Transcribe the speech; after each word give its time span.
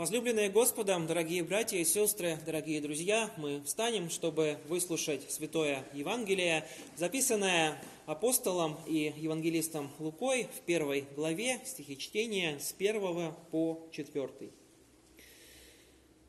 Возлюбленные 0.00 0.48
Господом, 0.48 1.06
дорогие 1.06 1.44
братья 1.44 1.76
и 1.76 1.84
сестры, 1.84 2.38
дорогие 2.46 2.80
друзья, 2.80 3.30
мы 3.36 3.60
встанем, 3.66 4.08
чтобы 4.08 4.56
выслушать 4.66 5.30
Святое 5.30 5.84
Евангелие, 5.92 6.66
записанное 6.96 7.78
апостолом 8.06 8.78
и 8.86 9.12
евангелистом 9.14 9.90
Лукой 9.98 10.48
в 10.56 10.62
первой 10.62 11.04
главе 11.16 11.60
стихи 11.66 11.98
чтения 11.98 12.58
с 12.60 12.74
1 12.78 13.34
по 13.50 13.86
4. 13.92 14.30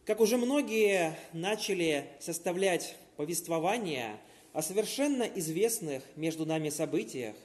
Как 0.04 0.20
уже 0.20 0.36
многие 0.36 1.18
начали 1.32 2.10
составлять 2.20 2.98
повествование 3.16 4.20
о 4.52 4.62
совершенно 4.62 5.24
известных 5.24 6.04
между 6.18 6.46
нами 6.46 6.68
событиях, 6.68 7.38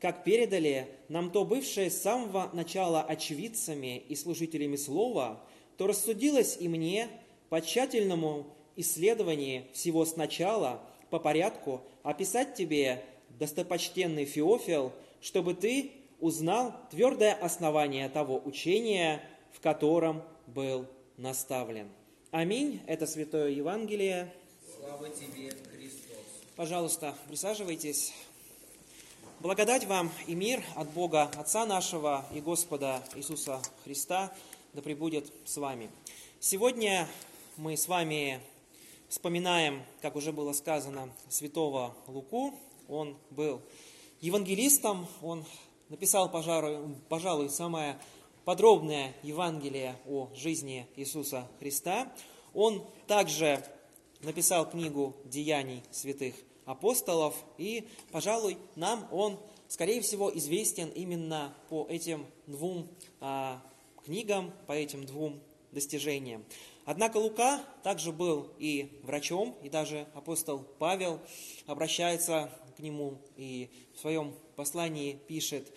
как 0.00 0.24
передали 0.24 0.88
нам 1.08 1.30
то 1.30 1.44
бывшие 1.44 1.88
с 1.88 2.02
самого 2.02 2.50
начала 2.52 3.00
очевидцами 3.00 3.98
и 4.08 4.16
служителями 4.16 4.74
Слова, 4.74 5.40
то 5.78 5.86
рассудилось 5.86 6.58
и 6.60 6.68
мне 6.68 7.08
по 7.48 7.62
тщательному 7.62 8.46
исследованию 8.76 9.64
всего 9.72 10.04
сначала, 10.04 10.82
по 11.08 11.18
порядку, 11.18 11.80
описать 12.02 12.54
тебе, 12.54 13.04
достопочтенный 13.38 14.24
Феофил, 14.24 14.92
чтобы 15.20 15.54
ты 15.54 15.92
узнал 16.20 16.74
твердое 16.90 17.32
основание 17.32 18.08
того 18.08 18.42
учения, 18.44 19.22
в 19.52 19.60
котором 19.60 20.22
был 20.48 20.86
наставлен. 21.16 21.88
Аминь. 22.32 22.80
Это 22.86 23.06
Святое 23.06 23.50
Евангелие. 23.50 24.32
Слава 24.78 25.08
тебе, 25.08 25.50
Христос. 25.72 26.18
Пожалуйста, 26.56 27.14
присаживайтесь. 27.28 28.12
Благодать 29.38 29.86
вам 29.86 30.10
и 30.26 30.34
мир 30.34 30.60
от 30.74 30.90
Бога 30.90 31.30
Отца 31.36 31.64
нашего 31.64 32.26
и 32.34 32.40
Господа 32.40 33.04
Иисуса 33.14 33.62
Христа 33.84 34.32
да 34.72 34.82
пребудет 34.82 35.32
с 35.44 35.56
вами. 35.56 35.90
Сегодня 36.40 37.08
мы 37.56 37.76
с 37.76 37.88
вами 37.88 38.40
вспоминаем, 39.08 39.82
как 40.02 40.16
уже 40.16 40.32
было 40.32 40.52
сказано, 40.52 41.12
святого 41.28 41.94
Луку. 42.06 42.54
Он 42.88 43.16
был 43.30 43.60
евангелистом, 44.20 45.06
он 45.22 45.44
написал, 45.88 46.30
пожалуй, 46.30 47.50
самое 47.50 47.98
подробное 48.44 49.14
Евангелие 49.22 49.96
о 50.06 50.30
жизни 50.34 50.86
Иисуса 50.96 51.48
Христа. 51.58 52.12
Он 52.54 52.84
также 53.06 53.64
написал 54.20 54.68
книгу 54.68 55.14
«Деяний 55.24 55.82
святых 55.90 56.34
апостолов, 56.64 57.34
и, 57.56 57.88
пожалуй, 58.10 58.58
нам 58.76 59.08
он, 59.10 59.38
скорее 59.68 60.02
всего, 60.02 60.30
известен 60.36 60.88
именно 60.90 61.54
по 61.70 61.86
этим 61.88 62.26
двум 62.46 62.88
а, 63.20 63.62
книгам, 64.08 64.54
по 64.66 64.72
этим 64.72 65.04
двум 65.04 65.38
достижениям. 65.70 66.42
Однако 66.86 67.18
Лука 67.18 67.62
также 67.82 68.10
был 68.10 68.50
и 68.58 68.98
врачом, 69.02 69.54
и 69.62 69.68
даже 69.68 70.06
апостол 70.14 70.64
Павел 70.78 71.20
обращается 71.66 72.50
к 72.74 72.80
нему 72.80 73.18
и 73.36 73.68
в 73.94 74.00
своем 74.00 74.34
послании 74.56 75.18
пишет 75.28 75.70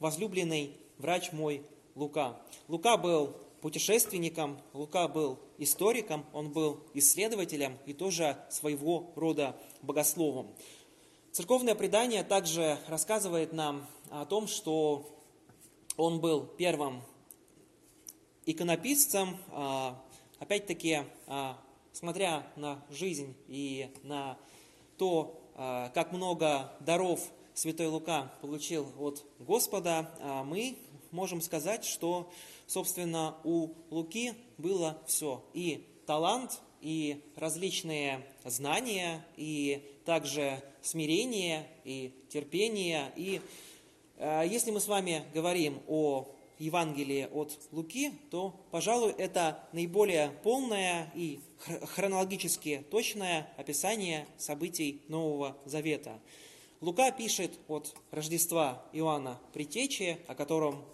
«Возлюбленный 0.00 0.76
врач 0.98 1.32
мой 1.32 1.62
Лука». 1.94 2.38
Лука 2.68 2.98
был 2.98 3.34
путешественником, 3.62 4.60
Лука 4.74 5.08
был 5.08 5.38
историком, 5.56 6.26
он 6.34 6.50
был 6.50 6.80
исследователем 6.92 7.78
и 7.86 7.94
тоже 7.94 8.36
своего 8.50 9.12
рода 9.16 9.56
богословом. 9.80 10.54
Церковное 11.32 11.74
предание 11.74 12.22
также 12.22 12.78
рассказывает 12.86 13.54
нам 13.54 13.86
о 14.10 14.26
том, 14.26 14.46
что 14.46 15.08
он 15.96 16.20
был 16.20 16.44
первым 16.44 17.02
иконописцем, 18.50 19.36
а, 19.50 20.02
опять-таки, 20.38 21.00
а, 21.26 21.58
смотря 21.92 22.46
на 22.56 22.82
жизнь 22.88 23.36
и 23.46 23.90
на 24.02 24.38
то, 24.96 25.38
а, 25.54 25.90
как 25.90 26.12
много 26.12 26.72
даров 26.80 27.20
святой 27.52 27.88
Лука 27.88 28.32
получил 28.40 28.90
от 28.98 29.22
Господа, 29.38 30.08
мы 30.46 30.78
можем 31.10 31.40
сказать, 31.42 31.84
что 31.84 32.30
собственно, 32.68 33.34
у 33.44 33.70
Луки 33.90 34.32
было 34.58 34.96
все. 35.06 35.44
И 35.52 35.84
талант, 36.06 36.60
и 36.80 37.20
различные 37.34 38.24
знания, 38.44 39.26
и 39.36 39.82
также 40.04 40.62
смирение, 40.82 41.66
и 41.84 42.14
терпение. 42.28 43.12
И 43.16 43.40
если 44.20 44.70
мы 44.70 44.78
с 44.78 44.86
вами 44.86 45.24
говорим 45.34 45.82
о 45.88 46.28
Евангелии 46.58 47.28
от 47.32 47.58
Луки, 47.72 48.12
то, 48.30 48.54
пожалуй, 48.70 49.12
это 49.12 49.64
наиболее 49.72 50.30
полное 50.42 51.10
и 51.14 51.40
хронологически 51.94 52.84
точное 52.90 53.52
описание 53.56 54.26
событий 54.36 55.02
Нового 55.08 55.56
Завета. 55.64 56.18
Лука 56.80 57.10
пишет 57.10 57.58
от 57.68 57.94
Рождества 58.10 58.84
Иоанна 58.92 59.40
Притечи, 59.52 60.18
о 60.26 60.34
котором 60.34 60.84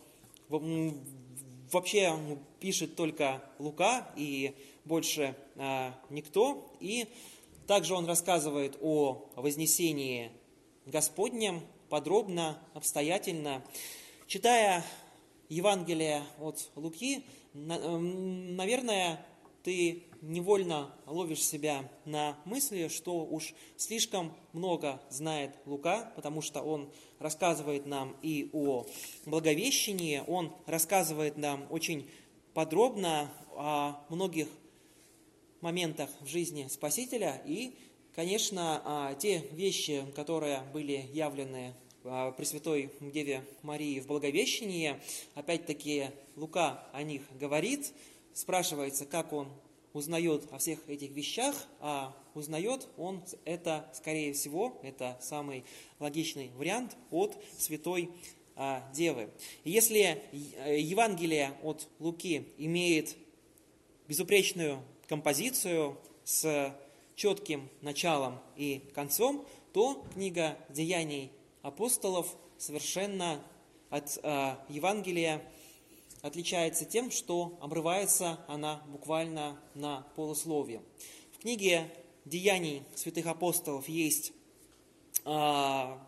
вообще 1.70 2.16
пишет 2.60 2.96
только 2.96 3.44
Лука 3.58 4.10
и 4.16 4.54
больше 4.84 5.36
а, 5.56 5.94
никто. 6.10 6.70
И 6.80 7.06
также 7.66 7.94
он 7.94 8.06
рассказывает 8.06 8.78
о 8.80 9.28
вознесении 9.36 10.30
Господнем 10.86 11.60
подробно, 11.88 12.58
обстоятельно. 12.74 13.62
Читая 14.26 14.84
Евангелие 15.54 16.24
от 16.40 16.68
Луки, 16.74 17.24
наверное, 17.52 19.24
ты 19.62 20.02
невольно 20.20 20.90
ловишь 21.06 21.44
себя 21.44 21.88
на 22.04 22.36
мысли, 22.44 22.88
что 22.88 23.24
уж 23.24 23.54
слишком 23.76 24.34
много 24.52 25.00
знает 25.10 25.54
Лука, 25.64 26.12
потому 26.16 26.42
что 26.42 26.60
он 26.60 26.90
рассказывает 27.20 27.86
нам 27.86 28.16
и 28.20 28.50
о 28.52 28.84
Благовещении, 29.26 30.24
он 30.26 30.52
рассказывает 30.66 31.36
нам 31.36 31.66
очень 31.70 32.10
подробно 32.52 33.30
о 33.52 34.04
многих 34.08 34.48
моментах 35.60 36.10
в 36.20 36.26
жизни 36.26 36.66
Спасителя. 36.68 37.40
И, 37.46 37.76
конечно, 38.12 39.16
те 39.20 39.38
вещи, 39.52 40.04
которые 40.16 40.62
были 40.72 41.08
явлены 41.12 41.68
а, 41.68 41.83
Пресвятой 42.36 42.90
Деве 43.00 43.44
Марии 43.62 43.98
в 44.00 44.06
Благовещении, 44.06 45.00
опять-таки 45.34 46.10
Лука 46.36 46.86
о 46.92 47.02
них 47.02 47.22
говорит– 47.38 47.92
спрашивается, 48.34 49.06
как 49.06 49.32
он 49.32 49.48
узнает 49.92 50.42
о 50.52 50.58
всех 50.58 50.80
этих 50.88 51.12
вещах, 51.12 51.54
а 51.80 52.14
узнает 52.34 52.88
он 52.98 53.22
это, 53.44 53.88
скорее 53.94 54.32
всего, 54.32 54.78
это 54.82 55.16
самый 55.22 55.64
логичный 56.00 56.50
вариант 56.56 56.96
от 57.10 57.36
Святой 57.56 58.10
а, 58.56 58.88
Девы. 58.92 59.30
если 59.64 60.20
э, 60.64 60.78
Евангелие 60.80 61.54
от 61.62 61.88
Луки 62.00 62.44
имеет 62.58 63.16
безупречную 64.08 64.82
композицию 65.08 65.96
с 66.24 66.76
четким 67.14 67.68
началом 67.80 68.40
и 68.56 68.82
концом, 68.94 69.46
то 69.72 70.04
книга 70.12 70.56
Деяний 70.68 71.30
апостолов 71.64 72.36
совершенно 72.58 73.42
от 73.88 74.18
а, 74.22 74.64
Евангелия 74.68 75.42
отличается 76.20 76.84
тем, 76.84 77.10
что 77.10 77.58
обрывается 77.60 78.38
она 78.48 78.82
буквально 78.86 79.58
на 79.74 80.06
полусловие. 80.14 80.82
В 81.32 81.38
книге 81.38 81.90
«Деяний 82.26 82.82
святых 82.94 83.26
апостолов» 83.26 83.88
есть 83.88 84.32
а, 85.24 85.98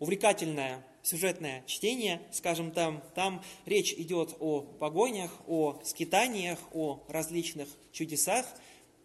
увлекательное 0.00 0.84
сюжетное 1.04 1.62
чтение, 1.66 2.20
скажем, 2.32 2.72
там, 2.72 3.04
там 3.14 3.42
речь 3.66 3.92
идет 3.92 4.34
о 4.40 4.62
погонях, 4.62 5.30
о 5.46 5.80
скитаниях, 5.84 6.58
о 6.72 7.04
различных 7.06 7.68
чудесах, 7.92 8.46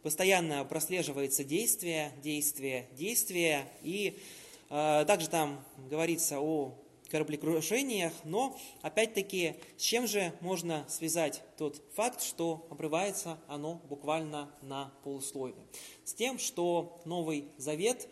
постоянно 0.01 0.63
прослеживается 0.65 1.43
действие, 1.43 2.13
действие, 2.23 2.87
действие, 2.93 3.67
и 3.83 4.17
э, 4.17 4.38
также 4.69 5.29
там 5.29 5.63
говорится 5.89 6.39
о 6.39 6.75
кораблекрушениях, 7.09 8.13
но 8.23 8.57
опять-таки 8.81 9.55
с 9.77 9.81
чем 9.81 10.07
же 10.07 10.31
можно 10.41 10.85
связать 10.87 11.41
тот 11.57 11.81
факт, 11.95 12.21
что 12.21 12.67
обрывается 12.69 13.37
оно 13.47 13.81
буквально 13.89 14.49
на 14.61 14.93
полусловие? 15.03 15.65
С 16.05 16.13
тем, 16.13 16.39
что 16.39 17.01
Новый 17.05 17.45
Завет 17.57 18.07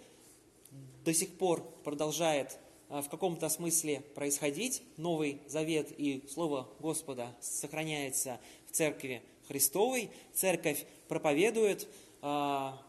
до 1.03 1.13
сих 1.13 1.37
пор 1.37 1.61
продолжает 1.83 2.59
а, 2.89 3.01
в 3.01 3.09
каком-то 3.09 3.49
смысле 3.49 4.01
происходить. 4.15 4.83
Новый 4.97 5.41
Завет 5.47 5.91
и 5.97 6.23
Слово 6.29 6.69
Господа 6.79 7.35
сохраняется 7.39 8.39
в 8.67 8.71
Церкви 8.71 9.21
Христовой. 9.47 10.09
Церковь 10.33 10.85
проповедует 11.07 11.87
а, 12.21 12.81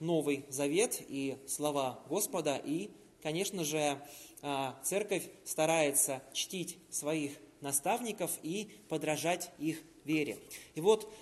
Новый 0.00 0.44
Завет 0.48 1.02
и 1.08 1.36
слова 1.46 2.00
Господа, 2.08 2.60
и, 2.62 2.90
конечно 3.22 3.64
же, 3.64 4.00
а, 4.42 4.78
церковь 4.82 5.28
старается 5.44 6.22
чтить 6.32 6.78
своих 6.90 7.32
наставников 7.60 8.30
и 8.42 8.68
подражать 8.88 9.50
их 9.58 9.82
вере. 10.04 10.38
И 10.74 10.80
вот, 10.80 11.12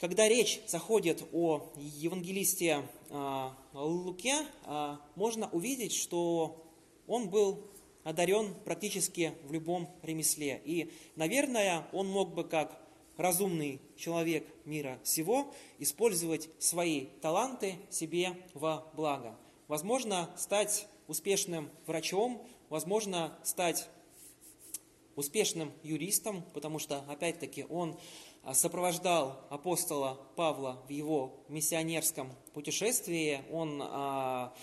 когда 0.00 0.28
речь 0.28 0.60
заходит 0.66 1.24
о 1.32 1.72
евангелисте 1.76 2.82
а, 3.10 3.56
Луке, 3.72 4.34
а, 4.64 5.00
можно 5.14 5.48
увидеть, 5.50 5.94
что 5.94 6.60
он 7.06 7.28
был 7.30 7.70
одарен 8.02 8.54
практически 8.64 9.34
в 9.44 9.52
любом 9.52 9.88
ремесле. 10.02 10.60
И, 10.64 10.92
наверное, 11.16 11.86
он 11.92 12.08
мог 12.08 12.34
бы 12.34 12.44
как 12.44 12.80
разумный 13.16 13.80
человек 13.96 14.46
мира 14.64 14.98
всего 15.04 15.52
использовать 15.78 16.50
свои 16.58 17.06
таланты 17.22 17.76
себе 17.90 18.36
во 18.52 18.90
благо. 18.94 19.38
Возможно, 19.68 20.30
стать 20.36 20.86
успешным 21.06 21.70
врачом, 21.86 22.46
возможно, 22.68 23.38
стать 23.44 23.88
успешным 25.16 25.72
юристом, 25.82 26.42
потому 26.54 26.78
что, 26.78 26.98
опять-таки, 27.08 27.64
он 27.68 27.98
а, 28.42 28.54
сопровождал 28.54 29.40
апостола 29.50 30.20
Павла 30.36 30.82
в 30.88 30.90
его 30.90 31.44
миссионерском 31.48 32.32
путешествии, 32.52 33.42
он 33.50 33.80
а, 33.82 34.54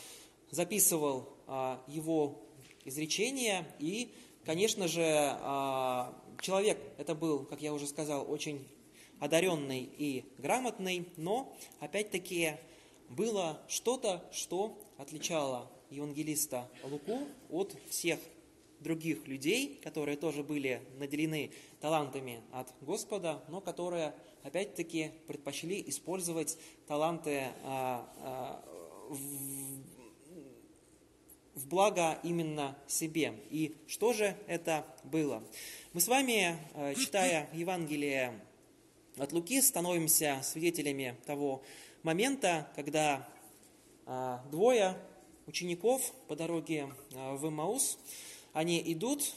записывал 0.49 1.29
а, 1.47 1.81
его 1.87 2.41
изречения. 2.83 3.67
И, 3.79 4.13
конечно 4.45 4.87
же, 4.87 5.01
человек 6.41 6.79
это 6.97 7.13
был, 7.13 7.45
как 7.45 7.61
я 7.61 7.73
уже 7.73 7.87
сказал, 7.87 8.29
очень 8.29 8.67
одаренный 9.19 9.87
и 9.97 10.25
грамотный, 10.39 11.07
но, 11.15 11.55
опять-таки, 11.79 12.53
было 13.09 13.61
что-то, 13.67 14.27
что 14.31 14.77
отличало 14.97 15.69
евангелиста 15.91 16.69
Луку 16.83 17.27
от 17.49 17.75
всех 17.89 18.19
других 18.79 19.27
людей, 19.27 19.79
которые 19.83 20.17
тоже 20.17 20.43
были 20.43 20.81
наделены 20.97 21.51
талантами 21.79 22.41
от 22.51 22.73
Господа, 22.81 23.43
но 23.49 23.61
которые, 23.61 24.13
опять-таки, 24.43 25.11
предпочли 25.27 25.83
использовать 25.87 26.57
таланты 26.87 27.43
а, 27.63 28.09
а, 28.17 28.63
в, 29.09 29.19
в 31.59 31.67
благо 31.67 32.17
именно 32.23 32.75
себе. 32.87 33.35
И 33.51 33.75
что 33.87 34.13
же 34.13 34.35
это 34.47 34.85
было? 35.03 35.43
Мы 35.93 36.01
с 36.01 36.07
вами, 36.07 36.57
а, 36.73 36.95
читая 36.95 37.49
Евангелие 37.53 38.39
от 39.17 39.31
Луки, 39.31 39.61
становимся 39.61 40.39
свидетелями 40.43 41.17
того 41.25 41.61
момента, 42.01 42.71
когда 42.75 43.27
а, 44.05 44.43
двое 44.49 44.97
учеников 45.47 46.13
по 46.27 46.35
дороге 46.35 46.89
а, 47.15 47.35
в 47.35 47.49
Маус 47.49 47.97
они 48.53 48.81
идут 48.93 49.33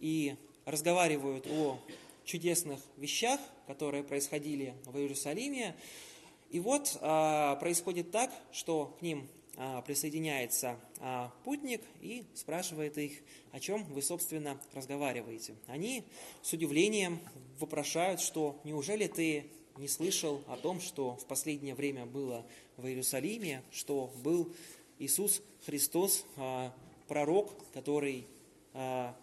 и 0.00 0.36
разговаривают 0.64 1.46
о 1.46 1.78
чудесных 2.24 2.80
вещах, 2.96 3.40
которые 3.66 4.02
происходили 4.02 4.74
в 4.86 4.96
Иерусалиме. 4.96 5.76
И 6.50 6.60
вот 6.60 6.96
а, 7.00 7.56
происходит 7.56 8.10
так, 8.10 8.32
что 8.52 8.96
к 8.98 9.02
ним 9.02 9.28
а, 9.56 9.82
присоединяется 9.82 10.78
путник 11.44 11.82
и 12.00 12.24
спрашивает 12.34 12.96
их, 12.98 13.12
о 13.52 13.60
чем 13.60 13.84
вы, 13.84 14.02
собственно, 14.02 14.58
разговариваете. 14.72 15.54
Они 15.66 16.04
с 16.42 16.52
удивлением 16.52 17.20
вопрошают, 17.58 18.20
что 18.20 18.58
неужели 18.64 19.06
ты 19.06 19.50
не 19.76 19.88
слышал 19.88 20.42
о 20.46 20.56
том, 20.56 20.80
что 20.80 21.16
в 21.16 21.26
последнее 21.26 21.74
время 21.74 22.06
было 22.06 22.46
в 22.76 22.86
Иерусалиме, 22.86 23.62
что 23.72 24.12
был 24.22 24.52
Иисус 25.04 25.42
Христос, 25.66 26.24
а, 26.36 26.72
пророк, 27.08 27.52
который 27.72 28.26
а, 28.72 29.14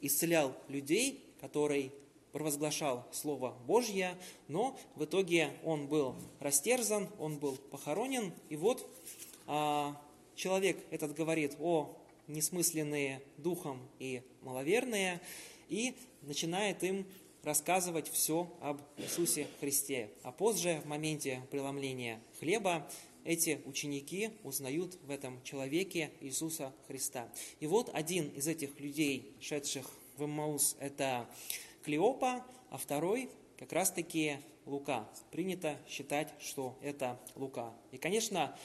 исцелял 0.00 0.54
людей, 0.68 1.24
который 1.40 1.90
провозглашал 2.32 3.06
Слово 3.12 3.56
Божье, 3.66 4.14
но 4.48 4.78
в 4.94 5.04
итоге 5.04 5.50
он 5.64 5.86
был 5.86 6.14
растерзан, 6.38 7.08
он 7.18 7.38
был 7.38 7.56
похоронен, 7.56 8.32
и 8.50 8.56
вот 8.56 8.86
а, 9.46 9.98
человек 10.34 10.76
этот 10.90 11.14
говорит 11.14 11.56
о 11.60 11.96
несмысленные 12.28 13.22
духом 13.38 13.80
и 13.98 14.22
маловерные, 14.42 15.20
и 15.68 15.94
начинает 16.22 16.82
им 16.84 17.06
рассказывать 17.42 18.10
все 18.10 18.52
об 18.60 18.80
Иисусе 18.96 19.46
Христе. 19.60 20.10
А 20.22 20.32
позже, 20.32 20.80
в 20.84 20.88
моменте 20.88 21.40
преломления 21.50 22.20
хлеба, 22.40 22.86
эти 23.26 23.60
ученики 23.64 24.30
узнают 24.44 24.98
в 25.02 25.10
этом 25.10 25.42
человеке 25.42 26.12
Иисуса 26.20 26.72
Христа. 26.86 27.28
И 27.60 27.66
вот 27.66 27.90
один 27.92 28.28
из 28.28 28.46
этих 28.46 28.78
людей, 28.80 29.36
шедших 29.40 29.90
в 30.16 30.26
Маус, 30.26 30.76
это 30.78 31.28
Клеопа, 31.84 32.46
а 32.70 32.78
второй 32.78 33.28
как 33.58 33.72
раз-таки 33.72 34.38
Лука. 34.64 35.08
Принято 35.30 35.76
считать, 35.88 36.32
что 36.40 36.76
это 36.82 37.20
Лука. 37.34 37.72
И, 37.92 37.98
конечно, 37.98 38.56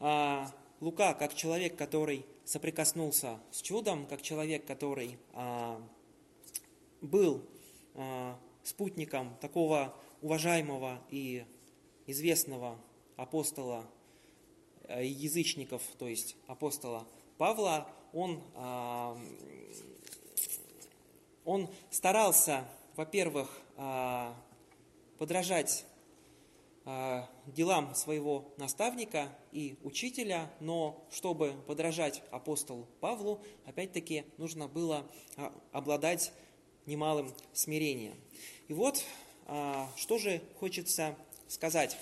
а, 0.00 0.50
Лука, 0.80 1.14
как 1.14 1.34
человек, 1.34 1.76
который 1.76 2.24
соприкоснулся 2.44 3.38
с 3.50 3.60
чудом, 3.60 4.06
как 4.06 4.22
человек, 4.22 4.66
который 4.66 5.18
а, 5.32 5.80
был 7.00 7.42
а, 7.94 8.38
спутником 8.62 9.36
такого 9.40 9.94
уважаемого 10.22 11.02
и 11.10 11.44
известного 12.06 12.78
апостола 13.16 13.86
язычников, 14.88 15.82
то 15.98 16.08
есть 16.08 16.36
апостола 16.46 17.06
Павла, 17.38 17.86
он, 18.12 18.42
а, 18.54 19.16
он 21.44 21.68
старался, 21.90 22.66
во-первых, 22.96 23.50
а, 23.76 24.34
подражать 25.18 25.84
а, 26.86 27.28
делам 27.46 27.94
своего 27.94 28.54
наставника 28.56 29.28
и 29.52 29.76
учителя, 29.82 30.50
но 30.60 31.06
чтобы 31.10 31.52
подражать 31.66 32.22
апостолу 32.30 32.88
Павлу, 33.00 33.42
опять-таки 33.66 34.24
нужно 34.38 34.66
было 34.66 35.06
обладать 35.72 36.32
немалым 36.86 37.34
смирением. 37.52 38.14
И 38.68 38.72
вот, 38.72 39.04
что 39.96 40.18
же 40.18 40.40
хочется 40.58 41.16
сказать 41.48 41.98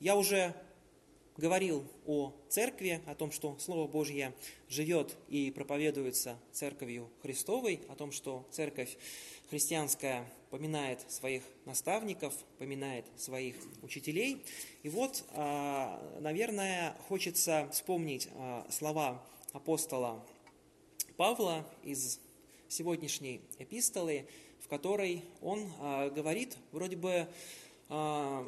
я 0.00 0.16
уже 0.16 0.54
говорил 1.36 1.84
о 2.06 2.32
церкви, 2.48 3.02
о 3.06 3.14
том, 3.14 3.30
что 3.30 3.58
Слово 3.58 3.86
Божье 3.86 4.32
живет 4.70 5.14
и 5.28 5.50
проповедуется 5.50 6.38
церковью 6.50 7.10
Христовой, 7.20 7.80
о 7.88 7.94
том, 7.94 8.10
что 8.10 8.48
церковь 8.50 8.96
христианская 9.50 10.24
поминает 10.48 10.98
своих 11.10 11.42
наставников, 11.66 12.34
поминает 12.58 13.04
своих 13.16 13.56
учителей. 13.82 14.42
И 14.82 14.88
вот, 14.88 15.24
а, 15.34 16.18
наверное, 16.20 16.96
хочется 17.06 17.68
вспомнить 17.70 18.28
а, 18.34 18.66
слова 18.70 19.22
апостола 19.52 20.24
Павла 21.18 21.66
из 21.84 22.18
сегодняшней 22.68 23.42
эпистолы, 23.58 24.26
которой 24.68 25.24
он 25.40 25.70
а, 25.80 26.10
говорит 26.10 26.56
вроде 26.72 26.96
бы 26.96 27.28
а, 27.88 28.46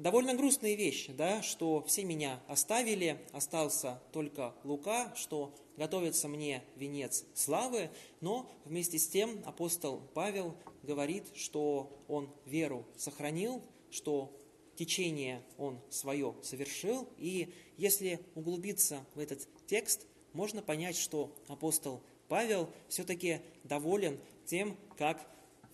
довольно 0.00 0.34
грустные 0.34 0.76
вещи, 0.76 1.12
да, 1.12 1.42
что 1.42 1.82
все 1.86 2.04
меня 2.04 2.40
оставили, 2.48 3.18
остался 3.32 4.00
только 4.12 4.54
Лука, 4.64 5.12
что 5.16 5.54
готовится 5.76 6.28
мне 6.28 6.62
венец 6.76 7.24
славы, 7.34 7.90
но 8.20 8.50
вместе 8.64 8.98
с 8.98 9.08
тем 9.08 9.42
апостол 9.44 10.02
Павел 10.14 10.56
говорит, 10.82 11.24
что 11.34 11.90
он 12.08 12.28
веру 12.46 12.84
сохранил, 12.96 13.62
что 13.90 14.36
течение 14.76 15.42
он 15.58 15.78
свое 15.90 16.34
совершил, 16.42 17.08
и 17.18 17.52
если 17.76 18.20
углубиться 18.34 19.04
в 19.14 19.18
этот 19.18 19.46
текст, 19.66 20.06
можно 20.32 20.62
понять, 20.62 20.96
что 20.96 21.32
апостол 21.48 22.02
Павел 22.28 22.70
все-таки 22.88 23.40
доволен 23.64 24.18
тем, 24.46 24.76
как 24.96 25.24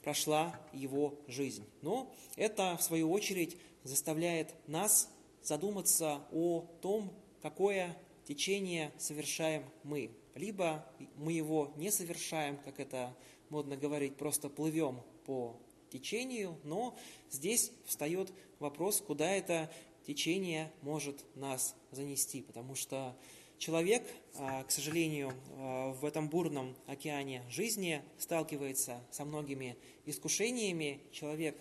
прошла 0.02 0.58
его 0.72 1.14
жизнь. 1.26 1.64
Но 1.82 2.12
это, 2.36 2.76
в 2.76 2.82
свою 2.82 3.10
очередь, 3.10 3.56
заставляет 3.84 4.54
нас 4.66 5.10
задуматься 5.42 6.20
о 6.32 6.66
том, 6.80 7.12
какое 7.42 7.96
течение 8.26 8.92
совершаем 8.98 9.64
мы. 9.82 10.10
Либо 10.34 10.86
мы 11.16 11.32
его 11.32 11.72
не 11.76 11.90
совершаем, 11.90 12.58
как 12.58 12.78
это 12.80 13.14
модно 13.48 13.76
говорить, 13.76 14.16
просто 14.16 14.48
плывем 14.48 15.00
по 15.24 15.56
течению, 15.90 16.58
но 16.64 16.96
здесь 17.30 17.72
встает 17.86 18.32
вопрос, 18.58 19.00
куда 19.00 19.30
это 19.30 19.70
течение 20.06 20.72
может 20.82 21.24
нас 21.34 21.74
занести, 21.90 22.42
потому 22.42 22.74
что 22.74 23.16
Человек, 23.58 24.04
а, 24.36 24.62
к 24.62 24.70
сожалению, 24.70 25.32
а, 25.56 25.92
в 25.92 26.04
этом 26.04 26.28
бурном 26.28 26.76
океане 26.86 27.42
жизни 27.50 28.02
сталкивается 28.16 29.02
со 29.10 29.24
многими 29.24 29.76
искушениями. 30.06 31.00
Человек, 31.10 31.56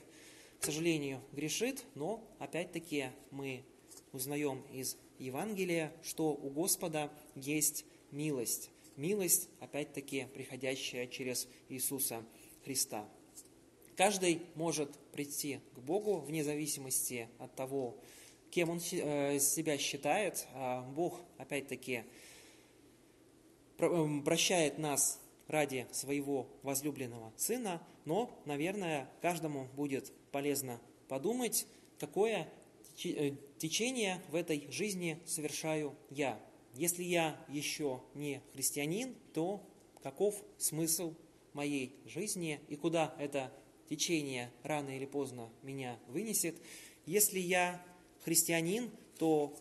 к 0.59 0.65
сожалению, 0.65 1.19
грешит, 1.31 1.83
но 1.95 2.23
опять-таки 2.37 3.07
мы 3.31 3.63
узнаем 4.11 4.61
из 4.71 4.95
Евангелия, 5.17 5.91
что 6.03 6.33
у 6.33 6.49
Господа 6.51 7.11
есть 7.35 7.83
милость. 8.11 8.69
милость, 8.95 9.49
опять-таки, 9.59 10.27
приходящая 10.33 11.07
через 11.07 11.47
Иисуса 11.69 12.23
Христа. 12.63 13.07
Каждый 13.95 14.41
может 14.55 14.91
прийти 15.11 15.59
к 15.75 15.79
Богу 15.79 16.17
вне 16.17 16.43
зависимости 16.43 17.27
от 17.39 17.55
того, 17.55 17.95
кем 18.51 18.69
он 18.69 18.79
э, 18.91 19.39
себя 19.39 19.77
считает. 19.77 20.47
А 20.53 20.81
Бог, 20.81 21.19
опять-таки, 21.37 22.03
эм, 23.79 24.23
прощает 24.23 24.77
нас 24.77 25.19
ради 25.47 25.87
своего 25.91 26.47
возлюбленного 26.63 27.31
сына, 27.37 27.81
но, 28.05 28.29
наверное, 28.45 29.09
каждому 29.21 29.65
будет 29.75 30.11
полезно 30.31 30.79
подумать, 31.07 31.65
какое 31.99 32.47
э, 33.03 33.31
течение 33.57 34.21
в 34.29 34.35
этой 34.35 34.69
жизни 34.71 35.19
совершаю 35.25 35.95
я. 36.09 36.39
Если 36.73 37.03
я 37.03 37.39
еще 37.49 38.01
не 38.13 38.41
христианин, 38.53 39.15
то 39.33 39.63
каков 40.03 40.35
смысл 40.57 41.15
моей 41.53 41.95
жизни 42.05 42.59
и 42.67 42.75
куда 42.75 43.15
это 43.19 43.51
течение 43.89 44.51
рано 44.63 44.95
или 44.95 45.05
поздно 45.05 45.49
меня 45.63 45.97
вынесет. 46.07 46.55
Если 47.05 47.39
я 47.39 47.83
христианин, 48.27 48.91
то, 49.17 49.55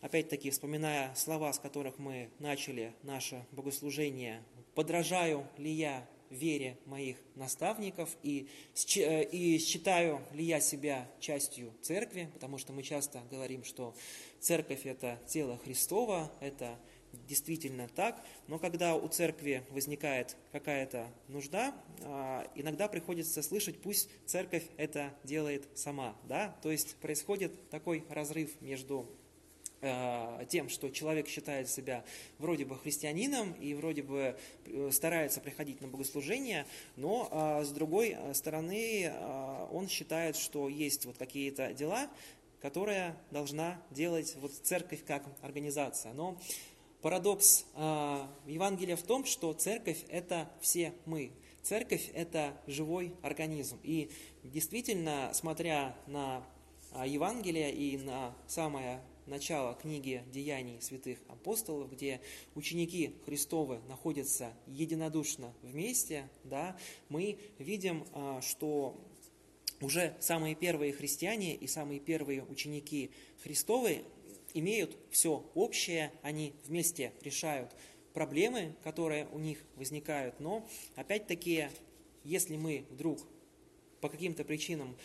опять-таки, 0.00 0.48
вспоминая 0.48 1.14
слова, 1.14 1.52
с 1.52 1.58
которых 1.58 1.98
мы 1.98 2.30
начали 2.38 2.94
наше 3.02 3.44
богослужение, 3.52 4.42
подражаю 4.74 5.46
ли 5.58 5.70
я 5.70 6.08
вере 6.30 6.78
моих 6.86 7.18
наставников 7.34 8.16
и, 8.22 8.48
э, 8.96 9.24
и 9.24 9.58
считаю 9.58 10.22
ли 10.32 10.44
я 10.44 10.60
себя 10.60 11.10
частью 11.20 11.74
церкви, 11.82 12.30
потому 12.32 12.56
что 12.56 12.72
мы 12.72 12.82
часто 12.82 13.20
говорим, 13.30 13.64
что 13.64 13.94
церковь 14.38 14.86
это 14.86 15.18
тело 15.26 15.58
Христова, 15.58 16.32
это 16.40 16.78
действительно 17.28 17.88
так, 17.88 18.20
но 18.48 18.58
когда 18.58 18.94
у 18.94 19.08
церкви 19.08 19.64
возникает 19.70 20.36
какая-то 20.52 21.06
нужда, 21.28 21.74
а, 22.02 22.46
иногда 22.54 22.88
приходится 22.88 23.42
слышать, 23.42 23.80
пусть 23.80 24.08
церковь 24.26 24.64
это 24.76 25.14
делает 25.24 25.68
сама, 25.74 26.16
да, 26.24 26.56
то 26.62 26.70
есть 26.70 26.96
происходит 26.96 27.70
такой 27.70 28.04
разрыв 28.08 28.60
между 28.60 29.08
а, 29.82 30.44
тем, 30.46 30.68
что 30.68 30.90
человек 30.90 31.28
считает 31.28 31.68
себя 31.68 32.04
вроде 32.38 32.64
бы 32.64 32.76
христианином 32.76 33.52
и 33.52 33.72
вроде 33.74 34.02
бы 34.02 34.36
э, 34.66 34.90
старается 34.92 35.40
приходить 35.40 35.80
на 35.80 35.88
богослужение, 35.88 36.66
но 36.96 37.28
а, 37.30 37.64
с 37.64 37.70
другой 37.70 38.16
стороны 38.34 39.12
он 39.70 39.88
считает, 39.88 40.36
что 40.36 40.68
есть 40.68 41.06
вот 41.06 41.16
какие-то 41.16 41.72
дела, 41.72 42.10
которые 42.60 43.16
должна 43.30 43.82
делать 43.90 44.36
вот 44.40 44.52
церковь 44.52 45.04
как 45.06 45.24
организация. 45.42 46.12
Но 46.12 46.38
Парадокс 47.02 47.64
э, 47.74 48.26
Евангелия 48.46 48.96
в 48.96 49.02
том, 49.02 49.24
что 49.24 49.52
церковь– 49.54 50.04
это 50.08 50.50
все 50.60 50.92
мы. 51.06 51.32
Церковь– 51.62 52.10
это 52.14 52.54
живой 52.66 53.14
организм. 53.22 53.78
И 53.82 54.10
действительно, 54.42 55.30
смотря 55.32 55.96
на 56.06 56.44
а, 56.92 57.06
Евангелие 57.06 57.72
и 57.72 57.96
на 57.98 58.34
самое 58.46 59.00
начало 59.26 59.74
книги 59.74 60.24
«Деяний 60.32 60.80
святых 60.82 61.18
апостолов», 61.28 61.90
где 61.90 62.20
ученики 62.54 63.14
Христовы 63.24 63.80
находятся 63.88 64.52
единодушно 64.66 65.54
вместе, 65.62 66.28
да, 66.44 66.76
мы 67.08 67.38
видим, 67.58 68.04
а, 68.12 68.40
что 68.42 68.98
уже 69.80 70.16
самые 70.20 70.54
первые 70.54 70.92
христиане 70.92 71.54
и 71.54 71.66
самые 71.66 72.00
первые 72.00 72.44
ученики 72.44 73.10
Христовы 73.42 74.02
имеют 74.54 74.96
все 75.10 75.44
общее, 75.54 76.12
они 76.22 76.54
вместе 76.64 77.12
решают 77.22 77.74
проблемы, 78.12 78.74
которые 78.82 79.26
у 79.32 79.38
них 79.38 79.58
возникают. 79.76 80.40
Но, 80.40 80.66
опять-таки, 80.96 81.68
если 82.24 82.56
мы 82.56 82.84
вдруг 82.90 83.20
по 84.00 84.08
каким-то 84.08 84.44
причинам 84.44 84.96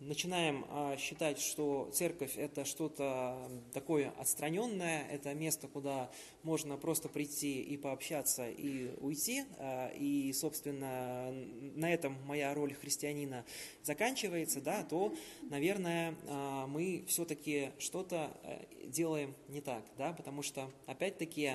начинаем 0.00 0.64
а, 0.68 0.96
считать, 0.96 1.40
что 1.40 1.90
церковь 1.92 2.36
это 2.36 2.64
что-то 2.64 3.50
такое 3.72 4.10
отстраненное, 4.18 5.06
это 5.08 5.32
место, 5.34 5.68
куда 5.68 6.10
можно 6.42 6.76
просто 6.76 7.08
прийти 7.08 7.62
и 7.62 7.76
пообщаться 7.76 8.48
и 8.48 8.94
уйти, 9.00 9.44
а, 9.58 9.88
и, 9.88 10.32
собственно, 10.32 11.32
на 11.74 11.92
этом 11.92 12.16
моя 12.26 12.52
роль 12.54 12.74
христианина 12.74 13.44
заканчивается, 13.82 14.60
да, 14.60 14.82
то, 14.84 15.14
наверное, 15.42 16.14
а, 16.28 16.66
мы 16.66 17.04
все-таки 17.08 17.70
что-то 17.78 18.30
э, 18.42 18.64
делаем 18.86 19.34
не 19.48 19.60
так, 19.60 19.84
да, 19.96 20.12
потому 20.12 20.42
что, 20.42 20.70
опять-таки, 20.86 21.52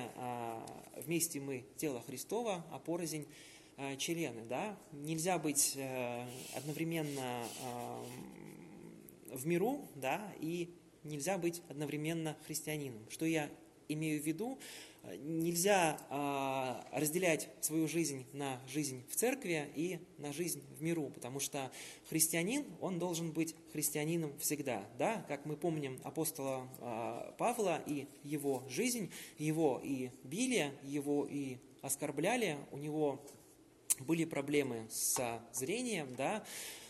вместе 0.96 1.40
мы 1.40 1.64
тело 1.76 2.02
Христова, 2.02 2.64
а 2.70 2.78
порознь 2.78 3.26
члены, 3.98 4.42
да, 4.48 4.78
нельзя 4.92 5.38
быть 5.38 5.74
э, 5.76 6.24
одновременно 6.54 7.44
э, 7.60 9.34
в 9.34 9.46
миру, 9.46 9.88
да, 9.96 10.20
и 10.40 10.74
нельзя 11.04 11.38
быть 11.38 11.62
одновременно 11.68 12.36
христианином. 12.46 13.02
Что 13.10 13.26
я 13.26 13.48
имею 13.88 14.22
в 14.22 14.26
виду? 14.26 14.58
Нельзя 15.18 15.98
разделять 16.92 17.48
свою 17.60 17.88
жизнь 17.88 18.24
на 18.32 18.60
жизнь 18.68 19.04
в 19.10 19.16
церкви 19.16 19.68
и 19.74 19.98
на 20.18 20.32
жизнь 20.32 20.62
в 20.78 20.80
миру, 20.80 21.10
потому 21.12 21.40
что 21.40 21.72
христианин, 22.08 22.64
он 22.80 23.00
должен 23.00 23.32
быть 23.32 23.56
христианином 23.72 24.38
всегда, 24.38 24.86
да, 24.98 25.24
как 25.26 25.44
мы 25.44 25.56
помним 25.56 25.98
апостола 26.04 26.68
Павла 27.36 27.82
и 27.84 28.06
его 28.22 28.62
жизнь, 28.68 29.10
его 29.38 29.80
и 29.82 30.10
били, 30.22 30.72
его 30.84 31.26
и 31.28 31.56
оскорбляли, 31.80 32.56
у 32.70 32.78
него 32.78 33.20
были 34.02 34.24
проблемы 34.24 34.86
с 34.90 35.40
зрением, 35.52 36.14
да, 36.16 36.44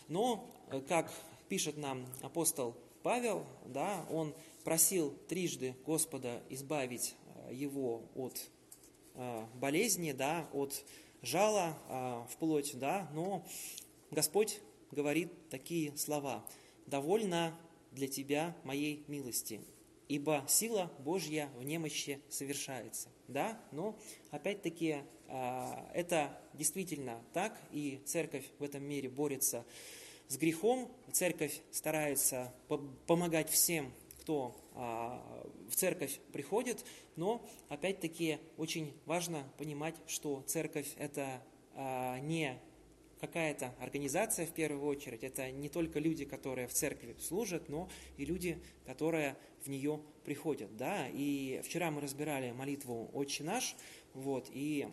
но, 0.07 0.49
э, 0.69 0.81
как 0.81 1.11
пишет 1.49 1.77
нам 1.77 2.05
апостол 2.21 2.75
Павел, 3.03 3.45
да, 3.65 4.05
он 4.09 4.33
просил 4.63 5.11
трижды 5.27 5.75
Господа 5.85 6.41
избавить 6.49 7.15
э, 7.49 7.53
его 7.53 8.03
от 8.15 8.39
э, 9.15 9.45
болезни, 9.55 10.11
да, 10.11 10.47
от 10.53 10.83
жала 11.21 11.77
вплоть, 12.31 12.77
да, 12.77 13.09
но 13.13 13.45
Господь 14.11 14.59
говорит 14.91 15.31
такие 15.49 15.95
слова. 15.97 16.43
«Довольно 16.85 17.57
для 17.93 18.09
тебя 18.09 18.55
моей 18.65 19.05
милости, 19.07 19.61
ибо 20.07 20.43
сила 20.47 20.91
Божья 20.99 21.49
в 21.57 21.63
немощи 21.63 22.21
совершается». 22.29 23.09
Да, 23.27 23.59
но 23.71 23.97
опять-таки 24.31 24.97
а, 25.27 25.89
это 25.93 26.37
действительно 26.53 27.21
так, 27.33 27.57
и 27.71 28.01
церковь 28.05 28.45
в 28.59 28.63
этом 28.63 28.83
мире 28.83 29.09
борется 29.09 29.65
с 30.27 30.37
грехом. 30.37 30.91
Церковь 31.11 31.61
старается 31.71 32.53
помогать 33.07 33.49
всем, 33.49 33.91
кто 34.21 34.55
а, 34.73 35.21
в 35.69 35.75
церковь 35.75 36.19
приходит, 36.31 36.85
но 37.15 37.45
опять-таки 37.69 38.39
очень 38.57 38.93
важно 39.05 39.43
понимать, 39.57 39.95
что 40.07 40.43
церковь 40.47 40.93
это 40.97 41.43
а, 41.75 42.19
не 42.19 42.59
какая-то 43.23 43.73
организация 43.79 44.45
в 44.45 44.51
первую 44.51 44.85
очередь, 44.85 45.23
это 45.23 45.49
не 45.49 45.69
только 45.69 45.99
люди, 45.99 46.25
которые 46.25 46.67
в 46.67 46.73
церкви 46.73 47.15
служат, 47.21 47.69
но 47.69 47.89
и 48.17 48.25
люди, 48.25 48.61
которые 48.85 49.37
в 49.63 49.69
нее 49.69 50.01
приходят. 50.25 50.75
Да? 50.75 51.07
И 51.07 51.61
вчера 51.63 51.89
мы 51.89 52.01
разбирали 52.01 52.51
молитву 52.51 53.09
«Отче 53.13 53.45
наш», 53.45 53.77
вот, 54.13 54.49
и 54.51 54.89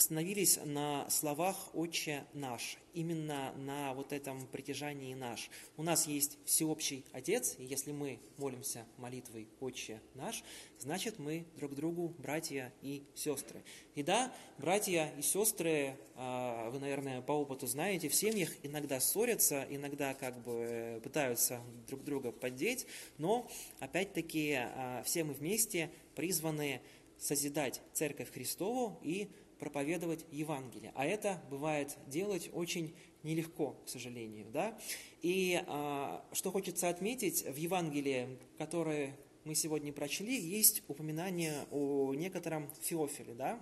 остановились 0.00 0.58
на 0.64 1.10
словах 1.10 1.74
«Отче 1.74 2.24
наш», 2.32 2.78
именно 2.94 3.52
на 3.58 3.92
вот 3.92 4.14
этом 4.14 4.46
притяжании 4.46 5.12
«наш». 5.12 5.50
У 5.76 5.82
нас 5.82 6.06
есть 6.06 6.38
всеобщий 6.46 7.04
Отец, 7.12 7.56
и 7.58 7.64
если 7.64 7.92
мы 7.92 8.18
молимся 8.38 8.86
молитвой 8.96 9.46
«Отче 9.60 10.00
наш», 10.14 10.42
значит 10.78 11.18
мы 11.18 11.44
друг 11.56 11.74
другу 11.74 12.14
братья 12.16 12.72
и 12.80 13.02
сестры. 13.14 13.62
И 13.94 14.02
да, 14.02 14.32
братья 14.56 15.12
и 15.18 15.20
сестры, 15.20 15.98
а, 16.16 16.70
вы, 16.70 16.78
наверное, 16.78 17.20
по 17.20 17.32
опыту 17.32 17.66
знаете, 17.66 18.08
в 18.08 18.14
семьях 18.14 18.48
иногда 18.62 19.00
ссорятся, 19.00 19.66
иногда 19.68 20.14
как 20.14 20.42
бы 20.42 20.98
пытаются 21.04 21.60
друг 21.88 22.04
друга 22.04 22.32
поддеть, 22.32 22.86
но 23.18 23.46
опять-таки 23.80 24.54
а, 24.54 25.02
все 25.04 25.24
мы 25.24 25.34
вместе 25.34 25.90
призваны 26.14 26.80
созидать 27.18 27.82
Церковь 27.92 28.32
Христову 28.32 28.98
и 29.02 29.28
проповедовать 29.60 30.24
Евангелие. 30.32 30.92
А 30.96 31.06
это 31.06 31.40
бывает 31.50 31.96
делать 32.08 32.50
очень 32.52 32.94
нелегко, 33.22 33.76
к 33.84 33.88
сожалению. 33.88 34.46
Да? 34.52 34.76
И 35.22 35.62
а, 35.66 36.24
что 36.32 36.50
хочется 36.50 36.88
отметить, 36.88 37.44
в 37.44 37.56
Евангелии, 37.56 38.38
которое 38.58 39.16
мы 39.44 39.54
сегодня 39.54 39.92
прочли, 39.92 40.34
есть 40.34 40.82
упоминание 40.88 41.66
о 41.70 42.14
некотором 42.14 42.68
Феофиле. 42.80 43.34
Да? 43.34 43.60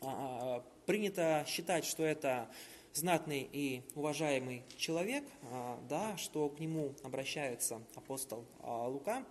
А, 0.00 0.64
принято 0.86 1.44
считать, 1.48 1.84
что 1.84 2.04
это 2.04 2.50
знатный 2.98 3.48
и 3.50 3.82
уважаемый 3.94 4.64
человек, 4.76 5.24
а, 5.44 5.80
да, 5.88 6.16
что 6.16 6.48
к 6.48 6.60
нему 6.60 6.94
обращается 7.02 7.80
апостол 7.94 8.44
а, 8.60 8.88
Лука, 8.88 9.24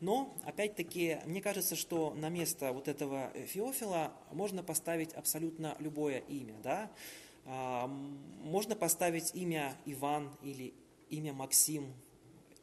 но, 0.00 0.36
опять-таки, 0.44 1.18
мне 1.24 1.40
кажется, 1.40 1.74
что 1.74 2.14
на 2.14 2.28
место 2.28 2.72
вот 2.72 2.86
этого 2.86 3.30
Феофила 3.46 4.12
можно 4.30 4.62
поставить 4.62 5.12
абсолютно 5.14 5.76
любое 5.78 6.18
имя, 6.18 6.54
да, 6.62 6.90
а, 7.46 7.86
можно 8.42 8.76
поставить 8.76 9.34
имя 9.34 9.76
Иван 9.86 10.30
или 10.42 10.74
имя 11.08 11.32
Максим, 11.32 11.92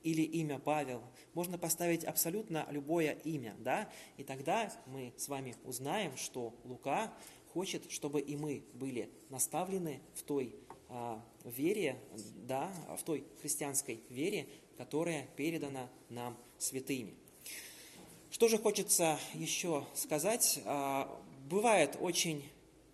или 0.04 0.22
имя 0.22 0.60
Павел. 0.60 1.02
Можно 1.34 1.58
поставить 1.58 2.04
абсолютно 2.04 2.68
любое 2.72 3.14
имя, 3.24 3.56
да, 3.60 3.90
и 4.18 4.24
тогда 4.24 4.72
мы 4.88 5.14
с 5.18 5.28
вами 5.28 5.56
узнаем, 5.64 6.18
что 6.18 6.54
Лука 6.64 7.14
хочет, 7.54 7.92
чтобы 7.92 8.22
и 8.22 8.36
мы 8.36 8.64
были 8.74 9.10
наставлены 9.30 10.02
в 10.16 10.24
той 10.24 10.56
а, 10.90 11.24
вере, 11.46 11.98
да, 12.48 12.72
в 12.98 13.04
той 13.04 13.24
христианской 13.42 14.02
вере, 14.10 14.48
которая 14.78 15.28
передана 15.36 15.90
нам 16.10 16.38
святыми. 16.58 17.14
Что 18.30 18.48
же 18.48 18.58
хочется 18.58 19.20
еще 19.34 19.86
сказать? 19.94 20.62
А, 20.66 21.22
бывает 21.50 21.98
очень 22.00 22.44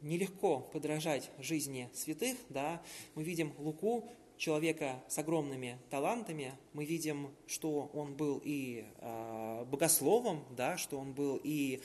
нелегко 0.02 0.60
подражать 0.60 1.30
жизни 1.40 1.90
святых, 1.94 2.38
да, 2.50 2.82
мы 3.16 3.24
видим 3.24 3.54
Луку, 3.58 4.10
человека 4.38 5.04
с 5.08 5.18
огромными 5.18 5.80
талантами, 5.90 6.54
мы 6.74 6.86
видим, 6.86 7.32
что 7.48 7.90
он 7.94 8.16
был 8.16 8.42
и 8.44 8.86
э, 9.00 9.66
богословом, 9.66 10.44
да, 10.56 10.78
что 10.78 11.00
он 11.00 11.14
был 11.14 11.40
и 11.44 11.82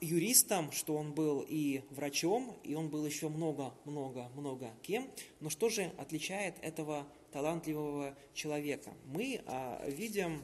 юристом, 0.00 0.72
что 0.72 0.96
он 0.96 1.12
был 1.12 1.44
и 1.48 1.82
врачом, 1.90 2.56
и 2.64 2.74
он 2.74 2.88
был 2.88 3.06
еще 3.06 3.28
много-много-много 3.28 4.72
кем. 4.82 5.08
Но 5.38 5.50
что 5.50 5.68
же 5.68 5.92
отличает 5.98 6.56
этого 6.62 7.06
талантливого 7.30 8.16
человека? 8.34 8.92
Мы 9.06 9.40
э, 9.46 9.90
видим, 9.90 10.42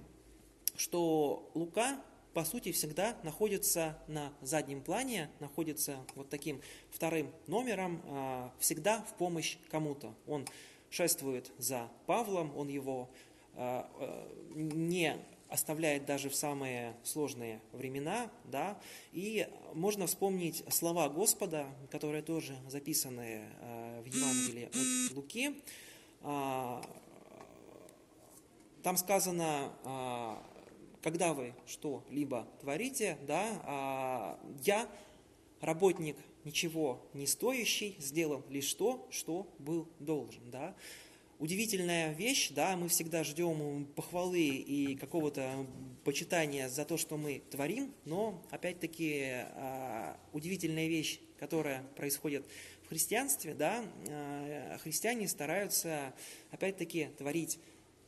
что 0.77 1.51
Лука 1.55 2.01
по 2.37 2.45
сути, 2.45 2.71
всегда 2.71 3.17
находится 3.23 3.99
на 4.09 4.31
заднем 4.43 4.83
плане, 4.83 5.31
находится 5.41 5.97
вот 6.15 6.29
таким 6.29 6.61
вторым 6.91 7.33
номером, 7.47 8.03
а, 8.05 8.53
всегда 8.59 9.01
в 9.01 9.17
помощь 9.17 9.57
кому-то. 9.71 10.15
Он 10.27 10.47
шествует 10.91 11.51
за 11.57 11.89
Павлом, 12.05 12.55
он 12.55 12.69
его 12.69 13.09
а, 13.55 13.91
а, 13.99 14.31
не 14.55 15.17
оставляет 15.49 16.07
даже 16.07 16.29
в 16.29 16.35
самые 16.35 16.97
сложные 17.05 17.61
времена, 17.73 18.31
да, 18.45 18.79
и 19.13 19.49
можно 19.75 20.07
вспомнить 20.07 20.65
слова 20.71 21.09
Господа, 21.09 21.67
которые 21.91 22.23
тоже 22.23 22.57
записаны 22.69 23.47
в 24.03 24.07
Евангелии 24.07 24.67
от 24.67 25.17
Луки. 25.17 25.63
Там 28.83 28.97
сказано, 28.97 29.73
когда 31.07 31.35
вы 31.35 31.55
что-либо 31.69 32.49
творите, 32.61 33.17
да, 33.29 33.63
а, 33.63 34.41
я, 34.65 34.89
работник 35.61 36.17
ничего 36.43 37.01
не 37.15 37.29
стоящий, 37.29 37.95
сделал 38.01 38.45
лишь 38.49 38.75
то, 38.75 39.07
что 39.11 39.47
был 39.61 39.89
должен, 40.01 40.51
да. 40.51 40.75
Удивительная 41.39 42.15
вещь, 42.15 42.51
да, 42.51 42.79
мы 42.79 42.89
всегда 42.89 43.23
ждем 43.23 43.85
похвалы 43.95 44.41
и 44.41 44.97
какого-то 44.97 45.67
почитания 46.03 46.71
за 46.71 46.87
то, 46.87 46.97
что 46.97 47.19
мы 47.19 47.43
творим, 47.51 47.93
но, 48.07 48.43
опять-таки, 48.51 49.33
а, 49.33 50.19
удивительная 50.33 50.87
вещь, 50.87 51.21
которая 51.39 51.83
происходит 51.95 52.47
в 52.85 52.89
христианстве, 52.89 53.53
да, 53.53 53.85
а, 54.09 54.79
христиане 54.79 55.29
стараются, 55.29 56.15
опять-таки, 56.53 57.09
творить 57.19 57.59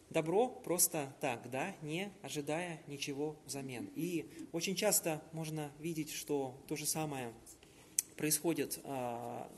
добро 0.09 0.49
просто 0.49 1.15
так, 1.21 1.51
да, 1.51 1.77
не 1.83 2.11
ожидая 2.23 2.81
ничего 2.87 3.37
взамен. 3.45 3.91
И 3.95 4.27
очень 4.53 4.75
часто 4.75 5.23
можно 5.33 5.71
видеть, 5.81 6.13
что 6.13 6.59
то 6.67 6.77
же 6.77 6.87
самое 6.87 7.35
происходит 8.17 8.81
а, 8.85 9.53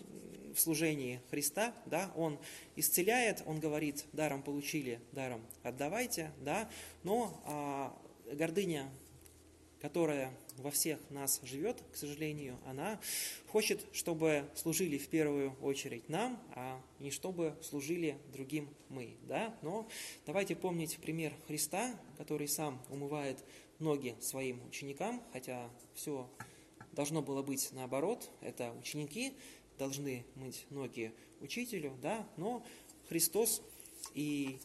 в 0.54 0.60
служении 0.60 1.20
Христа, 1.30 1.74
да, 1.86 2.12
Он 2.16 2.38
исцеляет, 2.76 3.42
Он 3.46 3.60
говорит, 3.60 4.04
даром 4.12 4.42
получили, 4.42 5.00
даром 5.12 5.44
отдавайте, 5.62 6.32
да, 6.40 6.70
но 7.02 7.42
а, 7.46 7.96
гордыня, 8.32 8.90
которая 9.80 10.32
во 10.58 10.70
всех 10.70 10.98
нас 11.10 11.40
живет, 11.42 11.82
к 11.92 11.96
сожалению, 11.96 12.58
она 12.66 13.00
хочет, 13.48 13.84
чтобы 13.92 14.44
служили 14.54 14.98
в 14.98 15.08
первую 15.08 15.52
очередь 15.62 16.08
нам, 16.08 16.40
а 16.54 16.80
не 16.98 17.10
чтобы 17.10 17.56
служили 17.62 18.18
другим 18.32 18.68
мы. 18.88 19.16
Да? 19.22 19.56
Но 19.62 19.88
давайте 20.26 20.54
помнить 20.54 20.98
пример 20.98 21.32
Христа, 21.46 21.98
который 22.18 22.46
сам 22.46 22.80
умывает 22.90 23.42
ноги 23.78 24.14
своим 24.20 24.62
ученикам, 24.66 25.22
хотя 25.32 25.70
все 25.94 26.28
должно 26.92 27.22
было 27.22 27.42
быть 27.42 27.70
наоборот. 27.72 28.30
Это 28.42 28.72
ученики 28.72 29.32
должны 29.80 30.26
мыть 30.34 30.66
ноги 30.68 31.10
учителю, 31.40 31.96
да? 32.02 32.28
но 32.36 32.62
Христос 33.08 33.62
и 34.14 34.58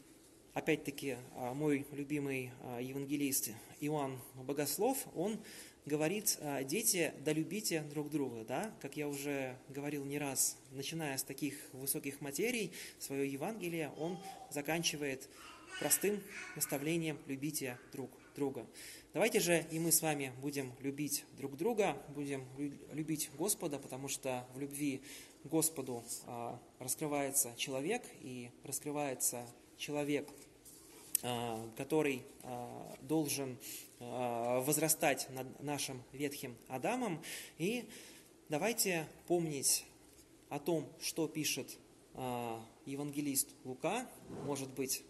опять-таки 0.53 1.15
а, 1.35 1.53
мой 1.53 1.87
любимый 1.93 2.51
а, 2.61 2.81
евангелист 2.81 3.51
Иоанн 3.79 4.19
Богослов, 4.35 5.07
он 5.15 5.39
говорит, 5.85 6.37
а, 6.41 6.65
дети, 6.65 7.13
да 7.23 7.31
любите 7.31 7.81
друг 7.93 8.09
друга, 8.09 8.43
да, 8.43 8.75
как 8.81 8.97
я 8.97 9.07
уже 9.07 9.57
говорил 9.69 10.03
не 10.03 10.19
раз, 10.19 10.57
начиная 10.71 11.17
с 11.17 11.23
таких 11.23 11.55
высоких 11.71 12.19
материй, 12.19 12.73
свое 12.99 13.31
Евангелие 13.31 13.93
он 13.97 14.17
заканчивает 14.51 15.29
простым 15.79 16.21
наставлением 16.57 17.17
«любите 17.25 17.79
друг 17.93 18.11
друга». 18.35 18.67
Давайте 19.13 19.39
же 19.39 19.65
и 19.71 19.79
мы 19.79 19.91
с 19.91 20.01
вами 20.01 20.33
будем 20.41 20.73
любить 20.81 21.25
друг 21.37 21.55
друга, 21.57 21.97
будем 22.09 22.45
любить 22.91 23.29
Господа, 23.37 23.79
потому 23.79 24.07
что 24.07 24.45
в 24.53 24.59
любви 24.59 25.01
Господу 25.45 26.03
а, 26.25 26.59
раскрывается 26.79 27.53
человек, 27.55 28.03
и 28.21 28.51
раскрывается 28.63 29.47
человек, 29.77 30.27
а, 31.23 31.69
который 31.77 32.23
должен 33.01 33.57
Э, 33.99 34.59
возрастать 34.65 35.27
над 35.29 35.63
нашим 35.63 36.03
ветхим 36.11 36.55
Адамом. 36.67 37.21
И 37.57 37.87
давайте 38.49 39.07
помнить 39.27 39.85
о 40.49 40.59
том, 40.59 40.87
что 40.99 41.27
пишет 41.27 41.77
евангелист 42.85 43.49
Лука. 43.65 44.07
Может 44.43 44.69
быть, 44.69 45.03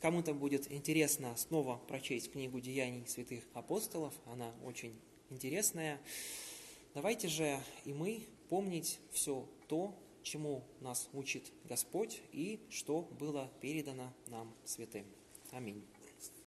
кому-то 0.00 0.34
будет 0.34 0.70
интересно 0.70 1.36
снова 1.36 1.76
прочесть 1.88 2.32
книгу 2.32 2.60
«Деяний 2.60 3.06
святых 3.06 3.44
апостолов». 3.54 4.14
Она 4.26 4.52
очень 4.64 4.98
интересная. 5.30 6.00
Давайте 6.94 7.28
же 7.28 7.60
и 7.84 7.92
мы 7.92 8.22
помнить 8.48 8.98
все 9.12 9.48
то, 9.68 9.94
чему 10.22 10.64
нас 10.80 11.08
учит 11.12 11.52
Господь 11.64 12.20
и 12.32 12.60
что 12.70 13.02
было 13.18 13.50
передано 13.60 14.12
нам 14.26 14.54
святым. 14.64 15.06
Аминь. 15.50 15.84